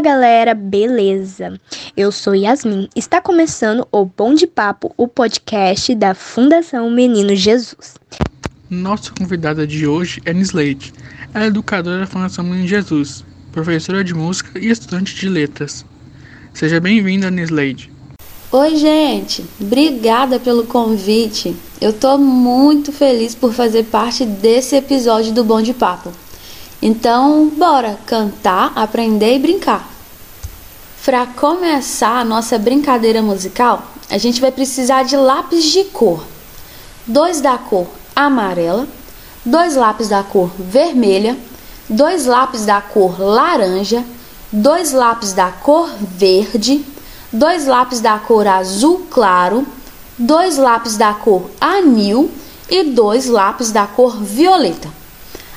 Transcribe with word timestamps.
Fala 0.00 0.14
galera, 0.14 0.54
beleza? 0.54 1.60
Eu 1.94 2.10
sou 2.10 2.34
Yasmin. 2.34 2.88
Está 2.96 3.20
começando 3.20 3.86
o 3.92 4.06
Bom 4.06 4.32
de 4.32 4.46
Papo, 4.46 4.94
o 4.96 5.06
podcast 5.06 5.94
da 5.94 6.14
Fundação 6.14 6.90
Menino 6.90 7.36
Jesus. 7.36 7.96
Nossa 8.70 9.12
convidada 9.12 9.66
de 9.66 9.86
hoje 9.86 10.22
é 10.24 10.32
Nislade. 10.32 10.94
Ela 11.34 11.44
é 11.44 11.48
educadora 11.48 11.98
da 11.98 12.06
Fundação 12.06 12.44
Menino 12.44 12.66
Jesus, 12.66 13.22
professora 13.52 14.02
de 14.02 14.14
música 14.14 14.58
e 14.58 14.70
estudante 14.70 15.14
de 15.14 15.28
letras. 15.28 15.84
Seja 16.54 16.80
bem-vinda, 16.80 17.30
Nislade. 17.30 17.92
Oi, 18.52 18.76
gente. 18.76 19.44
Obrigada 19.60 20.40
pelo 20.40 20.64
convite. 20.64 21.54
Eu 21.78 21.92
tô 21.92 22.16
muito 22.16 22.90
feliz 22.90 23.34
por 23.34 23.52
fazer 23.52 23.84
parte 23.84 24.24
desse 24.24 24.76
episódio 24.76 25.34
do 25.34 25.44
Bom 25.44 25.60
de 25.60 25.74
Papo. 25.74 26.10
Então, 26.80 27.50
bora 27.50 27.98
cantar, 28.06 28.72
aprender 28.74 29.36
e 29.36 29.38
brincar. 29.38 29.89
Para 31.04 31.24
começar 31.26 32.20
a 32.20 32.24
nossa 32.24 32.58
brincadeira 32.58 33.22
musical, 33.22 33.82
a 34.10 34.18
gente 34.18 34.38
vai 34.38 34.52
precisar 34.52 35.02
de 35.02 35.16
lápis 35.16 35.64
de 35.64 35.84
cor. 35.84 36.22
Dois 37.06 37.40
da 37.40 37.56
cor 37.56 37.88
amarela, 38.14 38.86
dois 39.42 39.76
lápis 39.76 40.10
da 40.10 40.22
cor 40.22 40.50
vermelha, 40.58 41.38
dois 41.88 42.26
lápis 42.26 42.66
da 42.66 42.82
cor 42.82 43.18
laranja, 43.18 44.04
dois 44.52 44.92
lápis 44.92 45.32
da 45.32 45.50
cor 45.50 45.88
verde, 46.00 46.84
dois 47.32 47.66
lápis 47.66 48.00
da 48.00 48.18
cor 48.18 48.46
azul 48.46 49.06
claro, 49.10 49.66
dois 50.18 50.58
lápis 50.58 50.98
da 50.98 51.14
cor 51.14 51.50
anil 51.58 52.30
e 52.68 52.84
dois 52.84 53.26
lápis 53.26 53.72
da 53.72 53.86
cor 53.86 54.22
violeta. 54.22 54.88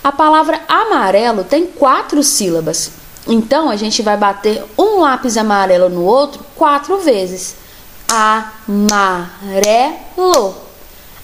A 0.02 0.11
palavra 0.11 0.61
amarelo 0.69 1.44
tem 1.44 1.66
quatro 1.66 2.23
sílabas. 2.23 3.02
Então 3.27 3.69
a 3.69 3.75
gente 3.75 4.02
vai 4.02 4.17
bater 4.17 4.63
um 4.77 4.99
lápis 4.99 5.38
amarelo 5.38 5.89
no 5.89 6.03
outro 6.03 6.43
quatro 6.55 6.97
vezes. 6.97 7.55
Amarelo. 8.07 9.25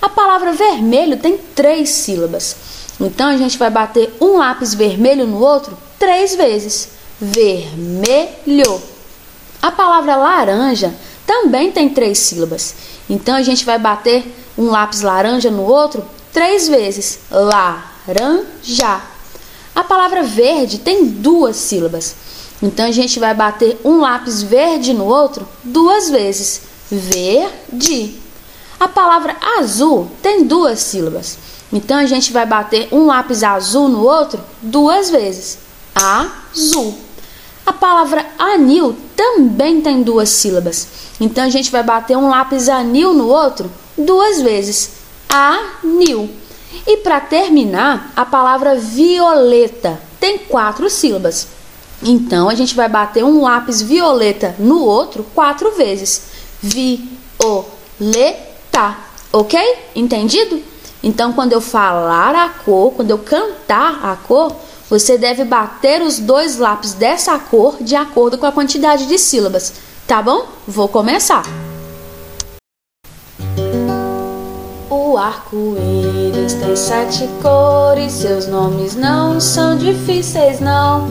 A 0.02 0.08
palavra 0.08 0.54
vermelho 0.54 1.18
tem 1.18 1.38
três 1.38 1.90
sílabas. 1.90 2.56
Então 3.00 3.28
a 3.28 3.38
gente 3.38 3.58
vai 3.58 3.70
bater 3.70 4.16
um 4.20 4.38
lápis 4.38 4.74
vermelho 4.74 5.28
no 5.28 5.40
outro 5.40 5.78
três 5.98 6.36
vezes. 6.36 6.90
Vermelho. 7.20 8.82
A 9.62 9.72
palavra 9.72 10.16
laranja 10.16 10.94
também 11.28 11.72
tem 11.72 11.90
três 11.90 12.18
sílabas. 12.20 12.76
Então 13.10 13.36
a 13.36 13.44
gente 13.44 13.66
vai 13.66 13.78
bater 13.78 14.24
um 14.58 14.70
lápis 14.70 15.02
laranja 15.02 15.52
no 15.52 15.64
outro 15.64 16.06
três 16.32 16.70
vezes. 16.70 17.20
Laranja. 17.30 19.02
A 19.76 19.84
palavra 19.84 20.24
verde 20.24 20.80
tem 20.80 21.06
duas 21.06 21.56
sílabas. 21.56 22.16
Então 22.62 22.86
a 22.86 22.92
gente 22.92 23.20
vai 23.20 23.34
bater 23.34 23.80
um 23.84 24.00
lápis 24.00 24.42
verde 24.42 24.94
no 24.94 25.06
outro 25.06 25.48
duas 25.64 26.10
vezes. 26.10 26.62
Verde. 26.92 28.16
A 28.80 28.88
palavra 28.88 29.36
azul 29.60 30.10
tem 30.22 30.44
duas 30.44 30.80
sílabas. 30.80 31.38
Então 31.72 31.98
a 31.98 32.06
gente 32.06 32.34
vai 32.34 32.46
bater 32.46 32.88
um 32.92 33.06
lápis 33.06 33.44
azul 33.44 33.88
no 33.88 34.04
outro 34.04 34.42
duas 34.62 35.10
vezes. 35.10 35.60
Azul. 35.94 36.98
A 37.66 37.72
palavra 37.72 38.26
anil 38.38 38.98
também 39.16 39.80
tem 39.82 40.02
duas 40.02 40.30
sílabas. 40.30 40.88
Então 41.20 41.44
a 41.44 41.50
gente 41.50 41.70
vai 41.70 41.84
bater 41.84 42.18
um 42.18 42.30
lápis 42.30 42.68
anil 42.68 43.14
no 43.14 43.28
outro 43.28 43.72
duas 43.98 44.42
vezes. 44.42 44.92
Anil. 45.30 46.30
E 46.86 46.98
para 46.98 47.20
terminar, 47.20 48.12
a 48.16 48.26
palavra 48.26 48.76
violeta 48.76 50.00
tem 50.20 50.38
quatro 50.38 50.90
sílabas. 50.90 51.48
Então 52.04 52.50
a 52.50 52.56
gente 52.56 52.76
vai 52.76 52.88
bater 52.88 53.24
um 53.24 53.42
lápis 53.42 53.82
violeta 53.82 54.56
no 54.60 54.84
outro 54.84 55.26
quatro 55.36 55.72
vezes. 55.72 56.24
Violeta, 56.62 56.96
ok? 59.32 59.60
Entendido? 59.96 60.62
Então 61.02 61.34
quando 61.34 61.54
eu 61.54 61.62
falar 61.62 62.36
a 62.36 62.50
cor, 62.50 62.94
quando 62.94 63.12
eu 63.12 63.18
cantar 63.18 64.00
a 64.04 64.16
cor, 64.16 64.56
você 64.90 65.18
deve 65.18 65.44
bater 65.44 66.02
os 66.02 66.20
dois 66.20 66.58
lápis 66.58 66.94
dessa 66.94 67.38
cor 67.38 67.78
de 67.82 67.96
acordo 67.96 68.38
com 68.38 68.46
a 68.46 68.52
quantidade 68.52 69.06
de 69.06 69.18
sílabas. 69.18 69.74
Tá 70.08 70.22
bom? 70.22 70.48
Vou 70.68 70.88
começar. 70.88 71.69
Arco-íris 75.20 76.54
tem 76.54 76.76
sete 76.76 77.28
cores, 77.42 78.12
seus 78.14 78.48
nomes 78.48 78.96
não 78.96 79.40
são 79.40 79.78
difíceis, 79.78 80.60
não. 80.60 81.08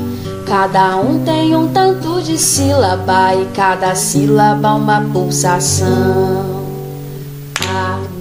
Cada 0.46 0.96
um 0.96 1.22
tem 1.24 1.54
um 1.54 1.68
tanto 1.68 2.20
de 2.22 2.36
sílaba 2.38 3.34
e 3.34 3.44
cada 3.54 3.94
sílaba 3.94 4.72
uma 4.72 5.02
pulsação. 5.12 6.58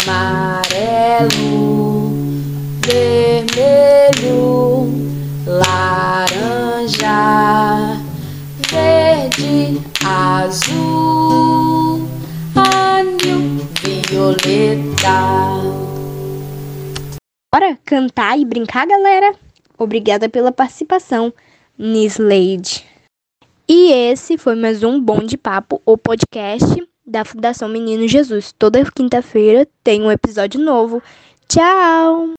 Amarelo, 0.06 2.12
vermelho, 2.86 4.38
laranja, 5.46 7.08
verde, 8.70 9.82
azul, 10.06 11.67
violeta. 14.44 15.18
Bora 17.54 17.78
cantar 17.86 18.38
e 18.38 18.46
brincar, 18.46 18.86
galera? 18.86 19.34
Obrigada 19.78 20.30
pela 20.30 20.52
participação, 20.52 21.34
Nislade. 21.78 22.86
E 23.68 23.92
esse 23.92 24.38
foi 24.38 24.56
mais 24.56 24.84
um 24.84 25.00
Bom 25.00 25.20
de 25.20 25.38
Papo, 25.38 25.82
o 25.86 25.98
podcast 25.98 26.66
da 27.06 27.24
Fundação 27.26 27.70
Menino 27.70 28.08
Jesus. 28.08 28.54
Toda 28.58 28.84
quinta-feira 28.92 29.68
tem 29.84 30.02
um 30.02 30.12
episódio 30.12 30.60
novo. 30.60 31.02
Tchau! 31.48 32.34